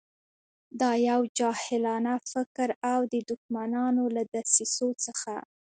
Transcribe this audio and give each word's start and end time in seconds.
دا 0.79 0.91
یو 1.09 1.21
جاهلانه 1.37 2.13
فکر 2.31 2.69
او 2.91 2.99
د 3.13 3.15
دښمنانو 3.29 4.03
له 4.15 4.21
دسیسو 4.33 4.87
څخه. 5.05 5.35